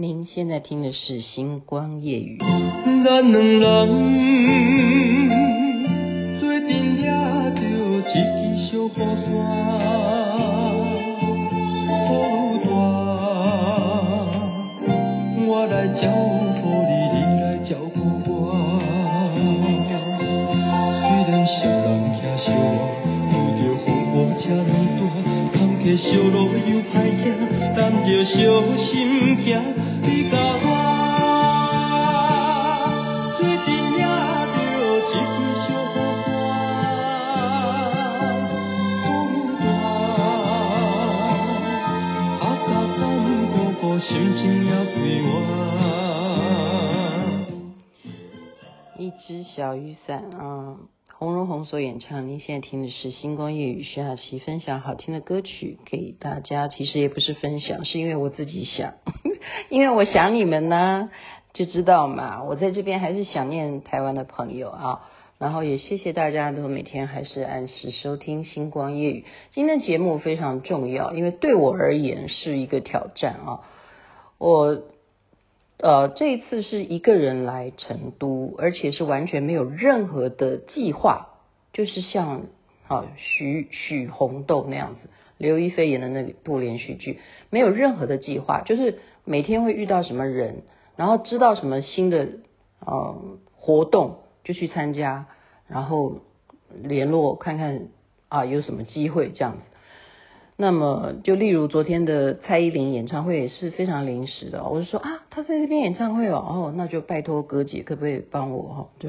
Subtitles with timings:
[0.00, 2.38] 您现在听的是《星光夜语》。
[3.04, 3.58] 咱两人
[6.38, 8.14] 做阵抓着一支
[8.70, 9.26] 小雨伞，
[11.98, 12.70] 雨大，
[15.48, 16.06] 我来照
[16.62, 17.98] 顾你，你来照顾
[18.30, 18.30] 我。
[21.02, 22.86] 虽然小人惊小我，
[23.34, 25.02] 遇着风雨这么大，
[25.58, 27.26] 坎坷小路又歹行，
[27.74, 28.38] 咱着小
[28.76, 29.67] 心行。
[49.18, 50.76] 一支小雨伞啊，
[51.12, 52.28] 洪荣宏所演唱。
[52.28, 56.68] 您现在听的是《星光夜雨》，徐雅琪分享好听的歌曲给大家。
[56.68, 58.94] 其实也不是分享，是因为我自己想，
[59.70, 61.10] 因为我想你们呢，
[61.52, 62.44] 就知道嘛。
[62.44, 65.00] 我在这边还是想念台湾的朋友啊，
[65.38, 69.22] 然后也谢谢大家都每天还是按时收听《星光夜雨》。
[69.50, 73.62] 今天的节目非常重要，因为对我而言是一个挑战啊。
[74.38, 74.84] 我
[75.80, 81.28] 呃这一次是一个人来成都，而且是完全没有任何的计划，
[81.72, 82.46] 就是像
[82.88, 90.62] 啊许许红豆那样子，刘亦菲演的那部连续剧，没有任何的计划，就是每天会遇到什么人，
[90.96, 92.28] 然后知道什么新的
[92.80, 93.16] 呃
[93.54, 95.26] 活动就去参加，
[95.68, 96.22] 然后
[96.82, 97.88] 联络看看
[98.28, 99.62] 啊有什么机会这样子。
[100.60, 109.08] 那么，就例如昨天的蔡依林演唱会也是非常临时的，我就说啊，她在这边演唱会哦，哦，那就拜托哥姐可不可以帮我哈， 就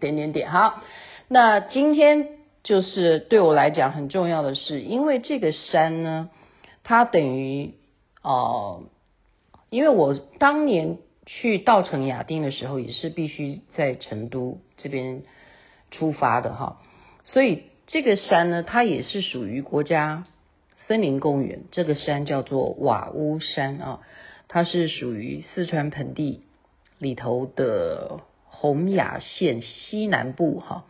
[0.00, 0.82] 点点点好。
[1.28, 2.28] 那今天
[2.62, 6.30] 就是对我来讲很重要的是，因为这个山呢，
[6.82, 7.74] 它等于
[8.22, 8.84] 哦、
[9.68, 15.24] 因为我当年去稻城亚丁的时候，也是必须在成都这边
[15.90, 16.78] 出发的哈，
[17.24, 20.24] 所以这个山呢，它也是属于国家。
[20.88, 24.00] 森林公园这个山叫做瓦屋山啊，
[24.48, 26.42] 它是属于四川盆地
[26.98, 30.84] 里头的洪雅县西南部哈，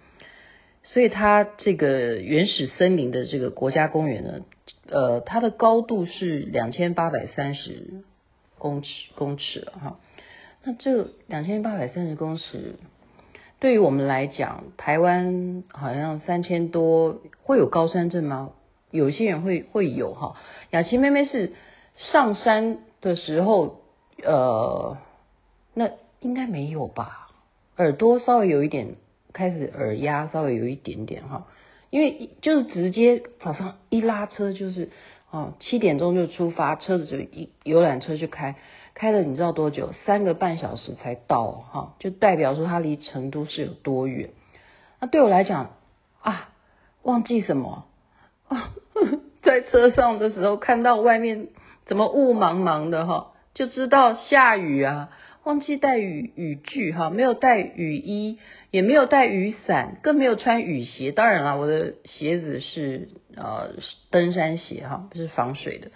[0.82, 4.40] 所以它这个原始森林的这个国家公园呢，
[4.88, 8.04] 呃，它的高度是两千八百三十
[8.58, 9.98] 公尺公尺哈。
[10.62, 12.74] 那这两千八百三十公尺，
[13.60, 18.50] 对于我们来讲，台湾好像三千多，会有高山症吗？
[18.96, 20.36] 有些人会会有哈，
[20.70, 21.52] 雅琪妹妹是
[21.96, 23.80] 上山的时候，
[24.24, 24.96] 呃，
[25.74, 25.90] 那
[26.20, 27.28] 应该没有吧？
[27.76, 28.96] 耳朵稍微有一点
[29.32, 31.46] 开始耳压稍微有一点点哈，
[31.90, 34.90] 因为就是直接早上一拉车就是
[35.30, 38.56] 哦七点钟就出发，车子就一游览车就开，
[38.94, 39.92] 开了你知道多久？
[40.06, 44.30] 三个半小时才到哈，就代表说它离成都是有多远？
[44.98, 45.72] 那对我来讲
[46.22, 46.48] 啊，
[47.02, 47.84] 忘记什么？
[48.48, 48.72] 啊，
[49.56, 51.48] 在车上的时候看到外面
[51.86, 55.08] 怎么雾茫茫的哈，就知道下雨啊。
[55.44, 58.38] 忘记带雨雨具哈，没有带雨衣，
[58.70, 61.10] 也没有带雨伞，更没有穿雨鞋。
[61.10, 63.76] 当然了，我的鞋子是呃
[64.10, 65.90] 登山鞋哈，不是防水的。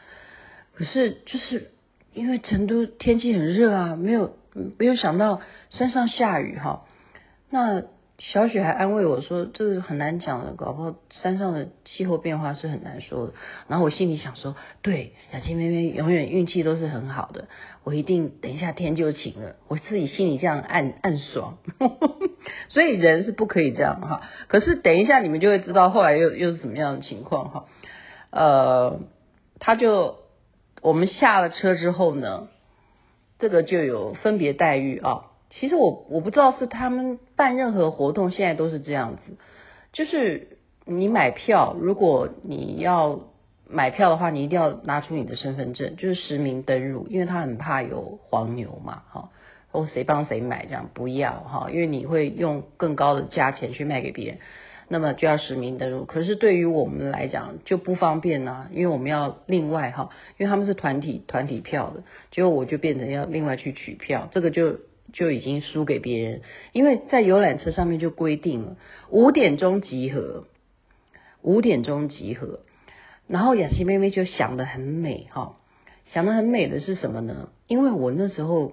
[0.72, 1.72] 可是就是
[2.14, 4.36] 因为成都天气很热啊，没有
[4.78, 6.86] 没有想到山上下雨哈，
[7.50, 7.82] 那。
[8.20, 13.32] 小雪还安慰我说：“这是很难讲的，搞不好山上的气候变化是很难说的。”
[13.66, 17.48] 然后我心里想说：“对，雅琪妹妹永远运气都是很好的，
[17.82, 21.56] 我一定等一下天就晴了。”我自己心里这样暗暗爽。
[22.68, 24.20] 所以人是不可以这样哈。
[24.48, 27.64] 可是等一下你们就会知道后来又又是什么样的情况哈。
[28.30, 29.00] 呃，
[29.60, 30.16] 他就
[30.82, 32.48] 我们下了车之后呢，
[33.38, 35.29] 这个就有分别待遇啊。
[35.50, 39.36] 其实我我不知道是他们办任何活动现在都是这样子，
[39.92, 43.20] 就是你买票，如果你要
[43.68, 49.30] 买票的话，你一定要拿出你的身份证，就是实名登入，因为他很怕有黄牛嘛，哈，
[49.72, 54.38] 或谁帮谁买这样不要哈，因为你会用更高的价钱去卖给别人，
[54.86, 56.04] 那么就要实名登入。
[56.04, 64.78] 可是对于我们来讲就不方便呐，因为我们要另外哈，因为他们是团体团体票的，结果我就变成要另外去取票，这个就。
[65.12, 66.42] 就已经输给别人，
[66.72, 68.76] 因为在游览车上面就规定了
[69.10, 70.44] 五点钟集合，
[71.42, 72.60] 五点钟集合。
[73.26, 75.56] 然后雅琪妹妹就想得很美哈，
[76.06, 77.50] 想得很美的是什么呢？
[77.66, 78.72] 因为我那时候，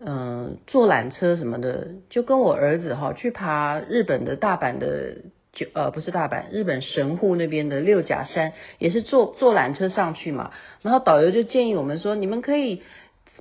[0.00, 5.18] 嗯、坐缆车什么的，就跟我儿子哈去爬日本的大阪的，
[5.52, 10.52] 就呃不是大阪，日本神户那边的六甲山，也是坐坐缆车上去嘛。
[10.82, 12.82] 然后导游就建议我们说，你们可以。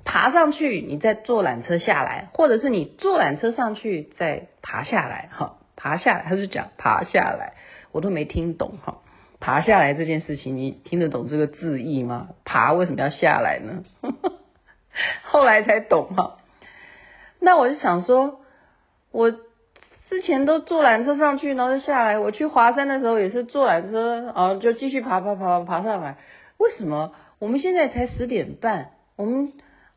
[0.06, 7.56] 爬上去，你再坐缆车下来，或者是你坐缆车上去再爬下来，哈，爬下来，他是讲爬下来，
[7.92, 9.00] 我都没听懂，哈，
[9.40, 12.30] 爬下来这件事情，你听得懂这个字义吗？
[12.46, 13.84] 爬为什么要下来呢？
[15.24, 16.38] 后来才懂，哈。
[17.42, 18.40] 那我就想说，
[19.12, 22.18] 我之前都坐缆车上去，然后就下来。
[22.18, 26.18] 我去华山的时候也是坐缆车，然后就继续爬爬爬爬上来。
[26.58, 28.92] 为什么我们现在才十点半？
[29.18, 29.51] 我们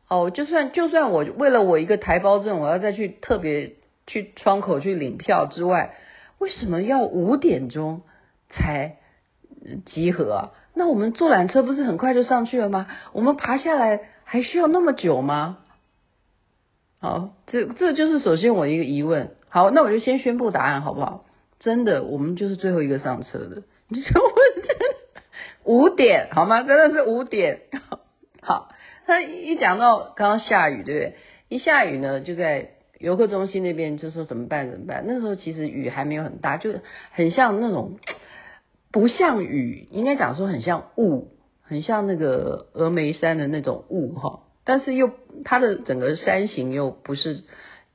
[0.09, 3.75] 哦，就算就算我为了我一个台胞证，我要再去特别
[4.07, 5.95] 去窗口去领票之外，
[6.39, 8.01] 为什么要五点钟
[8.49, 8.97] 才
[9.85, 10.51] 集合啊？
[10.73, 12.87] 那我们坐缆车不是很快就上去了吗？
[13.13, 15.59] 我们爬下来还需要那么久吗？
[16.99, 19.35] 好，这这就是首先我一个疑问。
[19.47, 21.25] 好，那我就先宣布答案好不好？
[21.59, 23.61] 真的，我们就是最后一个上车的。
[23.87, 24.33] 你说我
[25.71, 26.63] 五点好吗？
[26.63, 27.61] 真的是五点。
[28.41, 28.69] 好。
[29.09, 31.15] 他一讲到刚刚下雨，对不对？
[31.47, 34.69] 一下雨呢，就在游客中心那边就说怎么办？
[34.69, 35.03] 怎么办？
[35.07, 36.75] 那时候其实雨还没有很大，就
[37.11, 37.97] 很像那种
[38.91, 41.29] 不像雨，应该讲说很像雾，
[41.63, 44.41] 很像那个峨眉山的那种雾哈。
[44.63, 45.09] 但是又
[45.43, 47.43] 它的整个山形又不是，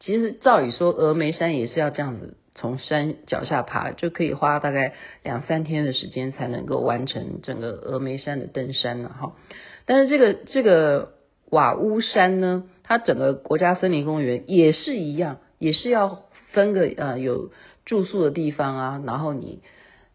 [0.01, 9.37] 其实照理说峨眉山也是要这样子从山脚下爬，就可以花大概两三天的时间才能够完成整个峨眉山的登山了哈。
[9.87, 11.13] 但是这个这个
[11.51, 16.23] 瓦屋山呢，它整个国家森林公园也是一样，也是要
[16.53, 17.51] 分个呃有
[17.85, 19.61] 住宿的地方啊，然后你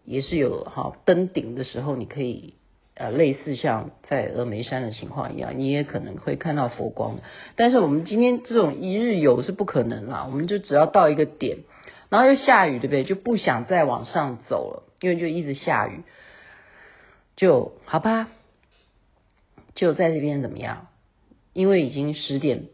[0.05, 2.55] 也是有哈登顶的时候，你可以
[2.95, 7.19] 呃类似像在峨眉山的情况一样，你也可能会看到佛光。
[7.55, 11.59] 但是我们今天这种一日游是不可能啦，我们就只要到一个点，
[12.09, 13.03] 然后又下雨，对不对？
[13.03, 16.01] 就不想再往上走了，因为就一直下雨，
[17.35, 18.29] 就好吧。
[19.75, 20.87] 就在这边怎么样？
[21.53, 22.65] 因为已经十点，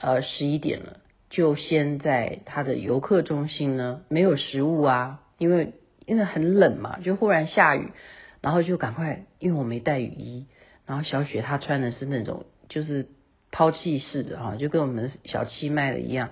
[0.00, 1.00] 呃，十一点了，
[1.30, 5.74] 就先在他的游客中心呢，没有食物啊，因为
[6.06, 7.92] 因为很冷嘛，就忽然下雨，
[8.40, 10.46] 然后就赶快，因为我没带雨衣，
[10.86, 13.08] 然后小雪她穿的是那种就是
[13.52, 16.30] 抛弃式的哈，就跟我们小七卖的一样，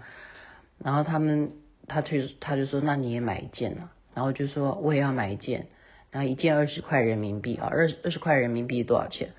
[0.79, 1.53] 然后他们
[1.87, 5.67] 他推他就说，那你也买一件啊，然后就说我也要买一件，
[6.11, 9.31] 然后一件二十块人民币啊，二二十块人民币多少钱？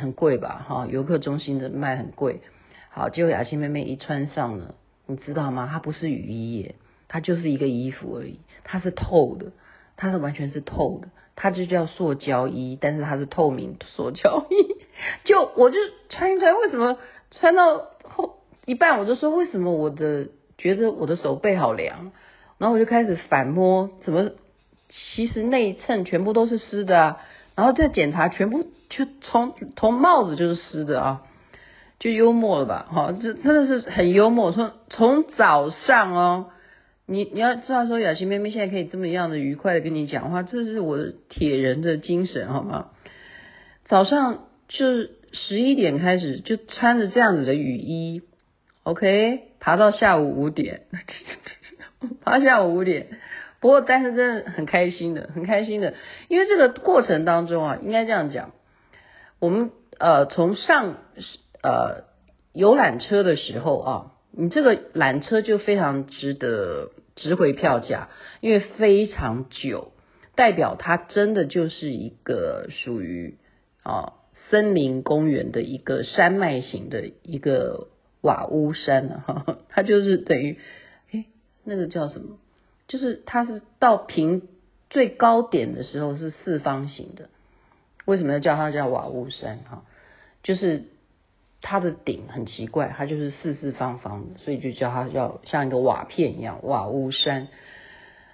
[0.00, 2.40] 很贵吧，哈，游客中心的卖很贵。
[2.90, 4.74] 好，结果雅欣妹妹一穿上呢，
[5.06, 5.68] 你知道吗？
[5.70, 6.74] 它不是雨衣耶，
[7.08, 8.40] 它就是一个衣服而已。
[8.64, 9.52] 它是透的，
[9.96, 14.76] 它是完全是透的，它就叫塑胶衣，但是它是透明塑胶衣。
[15.24, 15.78] 就我就
[16.10, 16.98] 穿一穿，为什么
[17.30, 20.28] 穿到后一半我就说，为什么我的
[20.58, 22.12] 觉得我的手背好凉？
[22.58, 24.30] 然后我就开始反摸，怎么
[24.88, 27.20] 其实内衬全部都是湿的啊？
[27.54, 31.22] 然后再检查，全部就从从帽子就是湿的啊，
[31.98, 32.86] 就幽默了吧？
[32.90, 34.52] 哈，这真的是很幽默。
[34.52, 36.50] 从从早上哦，
[37.06, 42.88] 你你要知道说，雅琪妹妹现在可以这么样的愉快的跟你讲话，这是我的铁人的精神，好吗？
[43.84, 44.86] 早上就
[45.32, 48.22] 十一点开始就穿着这样子的雨衣
[48.84, 50.82] ，OK，爬到下午五点，
[52.24, 53.08] 爬下午五点。
[53.62, 55.94] 不过，但是真的很开心的，很开心的，
[56.26, 58.50] 因为这个过程当中啊，应该这样讲，
[59.38, 60.96] 我们呃从上
[61.62, 62.02] 呃
[62.52, 68.08] 游览车的时候啊，你这个缆车就非常值得值回票价，
[68.40, 69.92] 因为非常久，
[70.34, 73.38] 代表它真的就是一个属于
[73.84, 74.14] 啊
[74.50, 77.86] 森林公园的一个山脉型的一个
[78.22, 80.58] 瓦屋山啊，它就是等于
[81.12, 81.26] 诶
[81.62, 82.38] 那个叫什么？
[82.88, 84.48] 就是它是到平
[84.90, 87.30] 最高点的时候是四方形的，
[88.04, 89.84] 为什么要叫它叫瓦屋山哈？
[90.42, 90.84] 就是
[91.62, 97.48] 它的顶很奇怪，它就是四四方方的，所以就叫它叫像一个瓦片一样瓦屋山。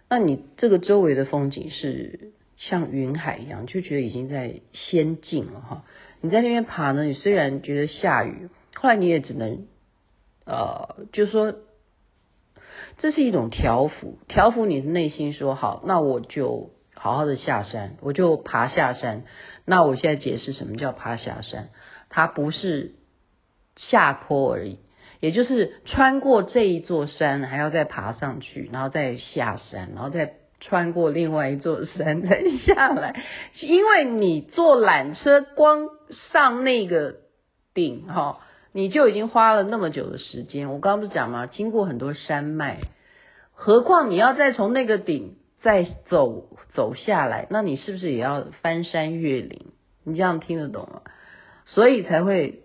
[0.08, 5.84] 那你这个周围的风景是像云海一样，就觉得已经在仙境了哈。
[6.20, 9.68] 你在那边爬呢，你虽然觉得下雨，后来你也只能
[10.44, 11.54] 呃，就是说。
[12.96, 19.24] 这是一种调伏，调伏你的内心，说好，那我就好好的下山，我就爬下山。
[19.64, 21.68] 那我现在解释什么叫爬下山，
[22.08, 22.94] 它不是
[23.76, 24.78] 下坡而已，
[25.20, 33.22] 也就是穿过这一座山，还要再爬上去，然后再下山，然后再穿过另外一座山再下来。
[33.60, 35.90] 因为你坐缆车，光
[36.32, 37.16] 上那个
[37.74, 38.40] 顶，哈。
[38.78, 41.48] 你就已经花了那么久的时间，我刚刚不是讲吗？
[41.48, 42.78] 经过很多山脉，
[43.50, 49.72] 何况你要再从那个顶再走走下来，那你是不是也要翻山越岭？
[50.04, 51.02] 你这样听得懂吗？
[51.64, 52.62] 所以才会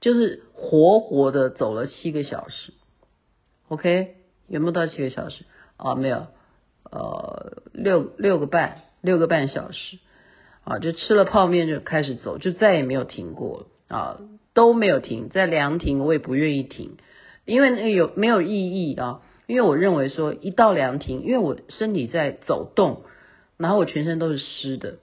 [0.00, 2.72] 就是活活的走了七个小时。
[3.68, 4.16] OK，
[4.48, 5.44] 有没有到七个小时？
[5.76, 6.28] 啊，没有，
[6.90, 9.98] 呃，六六个半，六个半小时。
[10.64, 14.18] 啊，就吃了泡面就开始走，就再也没有停过啊，
[14.54, 15.28] 都没有停。
[15.28, 16.96] 在凉亭我也不愿意停，
[17.44, 19.22] 因为那有没有意义啊？
[19.46, 23.02] 因为我认为说一到凉亭，因为我身体在走动，
[23.56, 24.98] 然后我全身都是湿的，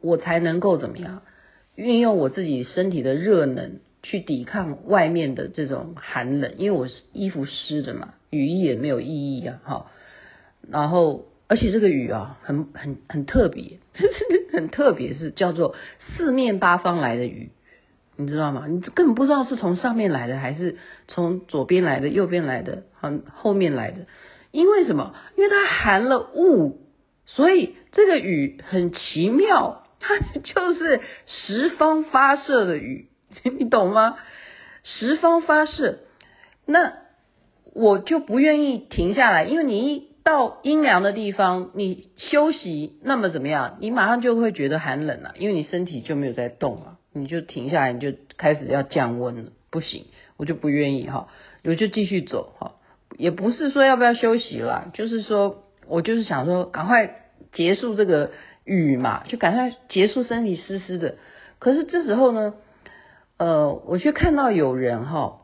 [0.00, 1.22] 我才能够怎么样
[1.74, 9.86] 运用我自己身体的热能去抵抗外面的这种寒冷，因为我是衣服湿的嘛，雨衣也没有意义啊，哈。
[10.70, 11.24] 然后。
[11.50, 13.78] 而且这个雨啊，很很很特别，
[14.52, 17.52] 很特别， 是叫做四面八方来的雨，
[18.18, 18.66] 你知道吗？
[18.68, 24.06] 你根本不知道是从上面来的，还是从左边来的、右边来的、很后面来的。
[24.50, 25.14] 因为什么？
[25.36, 26.80] 因为它含了雾，
[27.24, 33.08] 所以这个雨很奇妙，它就是十方发射的雨，
[33.58, 34.16] 你懂吗？
[34.82, 36.00] 十方发射，
[36.66, 36.94] 那
[37.72, 40.08] 我就不愿意停下来，因为你一。
[40.24, 43.78] 到阴凉的地方，你休息，那么怎么样？
[43.80, 49.52] 你马上就会觉得寒冷了，因为你身体就没有在动了，你就停下来，你就开始要降温了。
[49.70, 50.06] 不行，
[50.36, 51.28] 我就不愿意哈，
[51.64, 52.76] 我就继续走哈，
[53.16, 58.30] 也不是说要不要休息了，就是说我就是想说，赶快结束这个
[58.64, 61.16] 雨嘛，就赶快结束身体湿湿的。
[61.58, 62.54] 可是这时候呢，
[63.36, 65.40] 呃，我却看到有人哈，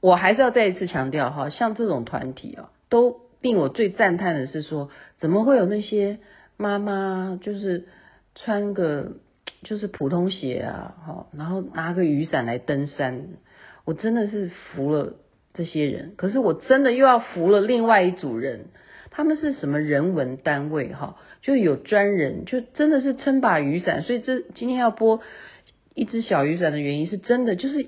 [0.00, 3.24] 我还是要再一次强调哈，像这种团体啊，都。
[3.42, 6.18] 令我最赞叹的是说，怎么会有那些
[6.56, 7.86] 妈妈就是
[8.34, 9.12] 穿个
[9.62, 13.28] 就是普通鞋啊，好，然后拿个雨伞来登山？
[13.84, 15.14] 我真的是服了
[15.54, 16.14] 这些人。
[16.16, 18.66] 可是我真的又要服了另外一组人，
[19.10, 21.16] 他们是什么人文单位哈？
[21.42, 24.02] 就有专人，就真的是撑把雨伞。
[24.02, 25.20] 所以这今天要播
[25.94, 27.86] 一只小雨伞的原因是真的，就是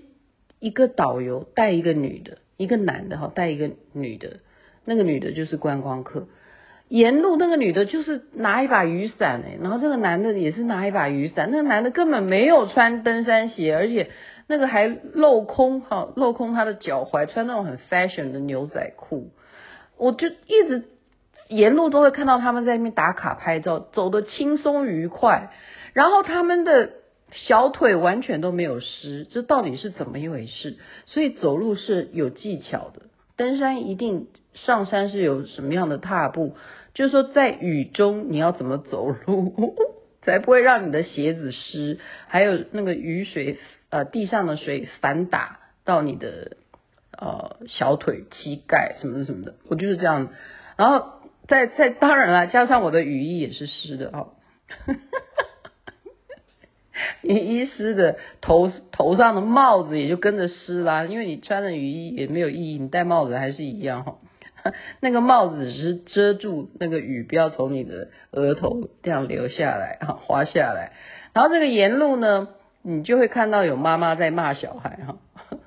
[0.60, 4.40] 一个导游带一个女的，一个男的哈带一个女的。
[4.84, 6.28] 那个女的就是观光客，
[6.88, 14.10] 沿路那个女的就是拿一把雨伞哎，然后这个男的也是拿一把雨伞，那个男的根本没有穿登山鞋，而且
[14.46, 19.28] 那个还镂空哈，镂空他的脚踝，穿那种很 fashion 的牛仔裤，
[19.98, 20.84] 我就一直
[21.48, 25.50] 沿路都会看到他们在那边打卡拍照，走得轻松愉快，
[25.92, 26.92] 然后他们的
[27.32, 30.78] 小腿完全都没有湿，这到底是怎么一回事？
[31.04, 33.02] 所以走路是有技巧的，
[33.36, 34.28] 登山一定。
[34.54, 36.56] 上山是有什么样的踏步？
[36.98, 39.76] 就是说，在雨中你要怎么走路，
[40.22, 42.00] 才不会让你的鞋子湿？
[42.26, 46.56] 还有那个雨水，呃，地上的水反打到你的
[47.16, 49.54] 呃小腿、膝盖什么什么的。
[49.68, 50.30] 我就是这样。
[50.76, 54.30] 然后再再当然了，加上我的雨衣也是湿的哦。
[57.22, 61.04] 雨衣湿的，头头上的帽子也就跟着湿啦。
[61.04, 64.16] 因为你穿了雨衣也没有意义，你戴帽子还是一样哈。
[65.00, 70.92] 那个帽子只是遮住那个雨，不要从你的额头这样流下来哈，滑下来。
[71.32, 72.48] 然后这个沿路呢，
[72.82, 75.18] 你就会看到有妈妈在骂小孩哈。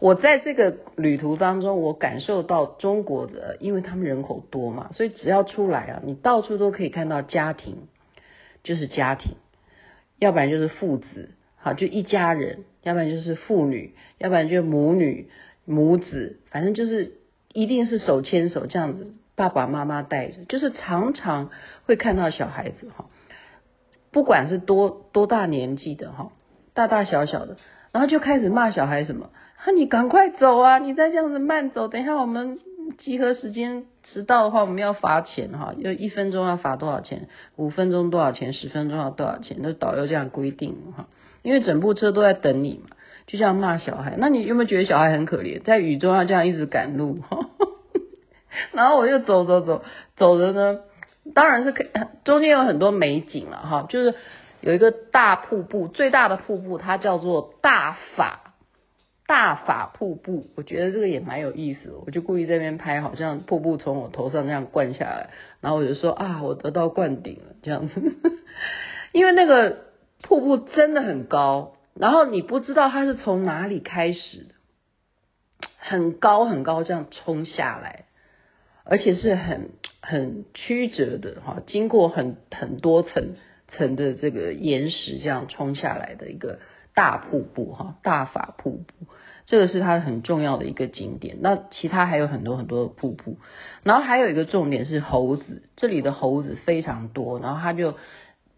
[0.00, 7.88] 我在这个旅途当中，我感受到中国的，因为他们人口多嘛，所以只要出来啊，你到处都可以看到家庭，
[8.62, 9.36] 就是家庭，
[10.18, 15.30] 要不然就是父子，好，就一家人，要不然就是父女，要不然就是母女、
[15.64, 17.12] 母子，反正就是。
[17.54, 21.50] 一定是手牵手这样子，爸爸妈妈带着，就是常常
[21.86, 23.06] 会看到小孩子哈，
[24.10, 26.32] 不管是多多大年纪的哈，
[26.74, 27.56] 大大小小的，
[27.92, 32.58] 然后就开始骂小孩什么，啊，你赶快走啊，你再这样子慢走，等一下我们
[32.98, 41.08] 集合时间迟到的话，我们要罚钱哈，要一分钟要罚多少钱，五分钟多少钱，十分钟要多少钱，那导游这样规定哈，
[41.42, 42.96] 因为整部车都在等你嘛。
[43.26, 47.20] 就这样骂小孩，那你有没有觉得小孩很可怜，在雨中要这样一直赶路？
[48.72, 49.82] 然后我就走走走
[50.16, 50.80] 走着呢，
[51.34, 51.88] 当然是可以，
[52.24, 54.14] 中间有很多美景了哈，就是
[54.60, 58.54] 有一个大瀑布，最大的瀑布它叫做大法
[59.26, 68.00] 大法瀑布，我觉得这个也蛮有意思，我就故意在那边拍，好像瀑布从我头上那样灌下来，然后我就说啊，我得到灌顶了这样子，
[69.12, 69.78] 因为那个
[70.22, 71.73] 瀑布真的很高。
[71.94, 78.06] 然后你不知道它是从哪里开始的，很高很高这样冲下来，
[78.82, 79.70] 而且是很
[80.00, 83.36] 很曲折的哈，经过很很多层
[83.68, 86.58] 层的这个岩石这样冲下来的一个
[86.94, 89.06] 大瀑布哈，大法瀑布，
[89.46, 91.38] 这个是它很重要的一个景点。
[91.42, 93.38] 那其他还有很多很多的瀑布，
[93.84, 97.94] 然后还有一个重点是猴子，这里的猴子非常多，然后它就。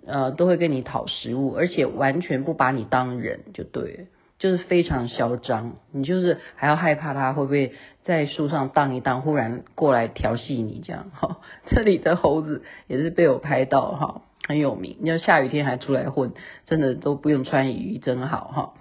[0.06, 4.06] 呃，都会跟你讨食物，而且完全不把你当人，就对。
[4.38, 7.72] 就是非常嚣张，你就是还要害怕它会不会
[8.04, 11.38] 在树上荡一荡，忽然过来调戏你这样哈。
[11.68, 14.98] 这里的猴子也是被我拍到哈，很有名。
[15.00, 16.34] 你要下雨天还出来混，
[16.66, 18.74] 真的都不用穿雨衣，真好哈。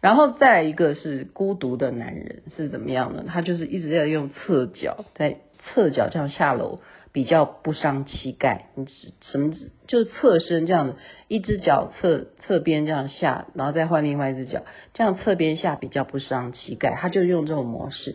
[0.00, 3.22] 然后再来一个是孤独的男人是怎么样呢？
[3.28, 6.80] 他就是一直在用侧脚，在侧脚这样下楼。
[7.18, 9.52] 比较不伤膝盖，你指什么？
[9.88, 10.94] 就是侧身这样子，
[11.26, 14.62] 一只脚侧侧边这样下，然后再换另外一只脚，
[14.94, 16.94] 这样侧边下比较不伤膝盖。
[16.94, 18.14] 他就用这种模式，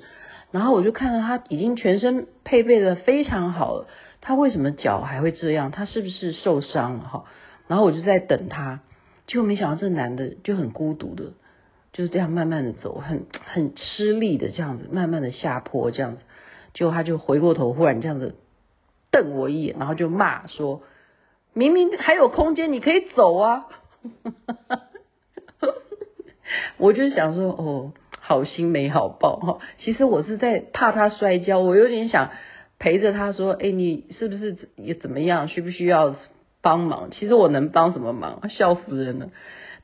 [0.52, 3.88] 然后我就看到他已经全身配备的非常好了，
[4.22, 5.72] 他为什么脚还会这样？
[5.72, 7.26] 他是不是受伤了哈？
[7.68, 8.80] 然后我就在等他，
[9.28, 11.34] 结果没想到这男的就很孤独的，
[11.92, 16.22] 就是这样慢慢的走，很很吃力的这样子，慢慢的下坡这样子，
[16.74, 18.36] 结果他就回过头，忽然这样子。
[19.14, 20.82] 瞪我一眼，然后就骂说
[21.54, 23.68] ：“明明还有空间，你可以走啊！”
[26.78, 32.32] 我就想说：“哦，好心没好报哈。”其实我是在怕他摔跤，我有点想
[32.80, 35.48] 陪着他说：“哎，你是不是也怎么样？
[35.48, 36.16] 需不需要
[36.64, 38.50] 帮忙？”其实我能帮什么忙？
[38.50, 39.30] 笑死人了！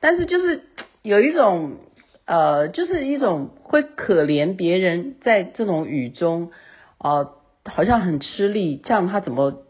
[0.00, 0.62] 但是就是
[1.02, 1.76] 有一种
[2.24, 6.50] 呃，就是一种会可怜别人在这种雨中
[6.98, 7.30] 啊。
[7.74, 9.64] 好像很吃力，这样他怎么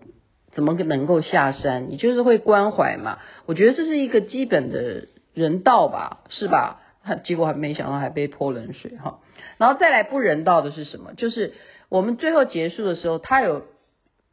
[0.53, 1.89] 怎么能够下山？
[1.89, 3.19] 你就是会关怀嘛？
[3.47, 6.81] 我觉得这是一个基本的人道吧，是吧？
[7.03, 9.21] 他结果还没想到还被泼冷水哈。
[9.57, 11.15] 然后再来不人道的是什么？
[11.15, 11.55] 就是
[11.89, 13.63] 我们最后结束的时候，他有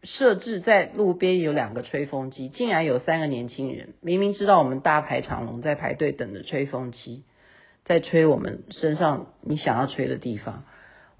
[0.03, 7.23] 设置在路边有两个吹风机，竟然有三个年轻人明明知道我们大排长龙在排队等着吹风机，
[7.85, 10.65] 在吹我们身上你想要吹的地方。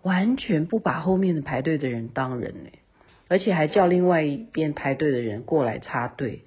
[0.03, 2.69] 完全不把后面的排队的人当人呢，
[3.27, 6.43] 而且还叫另外一边排队的人过来插队，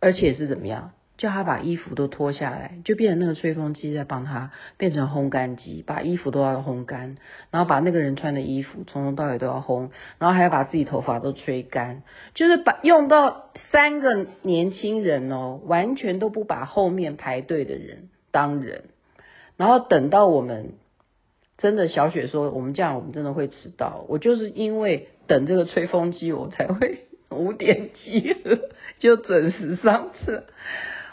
[0.00, 0.92] 而且是怎么样？
[1.16, 7.16] 叫他把衣服都脱下来，就变成那个吹风机在帮他变成烘干机，把衣服都要烘干，
[7.50, 9.90] 然后把那个人穿的衣服从头到尾都要烘，
[10.20, 18.84] 然后还要把自己头发都吹干，就是把用到三个年轻人哦，完全都不把后面排队的人当人，
[19.56, 20.74] 然后等到我们。
[21.58, 24.04] 真的，小雪说我们这样，我们真的会迟到。
[24.08, 28.58] 我就是因为等这个吹风机，我才会 五点集合，
[28.98, 30.44] 就准时上车。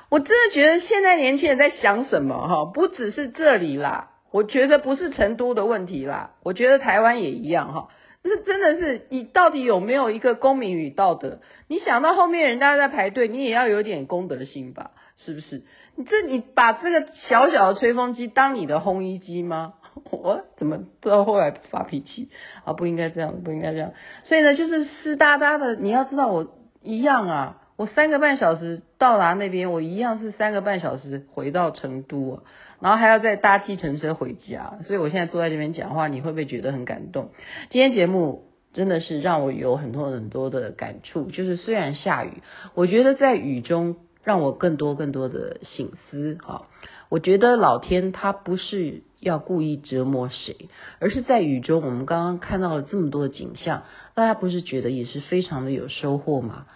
[0.09, 2.65] 我真的觉得现在年轻人在想什么哈？
[2.65, 7.89] 不只是这里啦，我觉得不是成都的问题啦，我觉得台湾也一样哈。
[8.23, 11.39] 这真的是你到底有没有一个公民与道德？
[11.67, 14.91] 你想到后面人家在排队，你也要有点公德心吧？
[15.17, 15.63] 是不是？
[15.95, 19.73] 你这你把这个小小的吹风机当你的烘衣机吗？
[20.11, 22.29] 我怎么到后来发脾气
[22.65, 22.73] 啊？
[22.73, 23.93] 不应该这样，不应该这样。
[24.23, 25.75] 所以呢，就是湿哒哒的。
[25.75, 26.53] 你要知道，我
[26.83, 32.43] 一样啊，我三个半小时到达那边，我一样是三个半小时回到成都，
[32.81, 34.79] 然后还要再搭计程车回家。
[34.83, 37.29] 所以我现在坐在这边讲话，你会不会觉得很感动？
[37.69, 41.31] 今天节目真的是让我有很多很多的感触。
[41.31, 46.63] 就是虽然下雨，我觉得在雨中让我更多更多的醒思啊。
[47.07, 49.03] 我觉得老天他不是。
[49.25, 53.81] 要故意折磨谁，而是在雨中，我们刚刚看到了这么多的景象，
[54.13, 56.67] 大家不是觉得也是非常的有收获吗？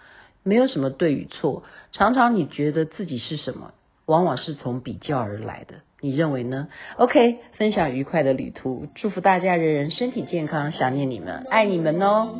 [0.42, 3.70] 没有什么对与错，常常你觉得自己是什么，
[4.04, 12.34] 往往是从比较而来的，你认为呢？OK，分享愉快的旅途，祝福大家人人身体健康，想念你们，爱你们哦。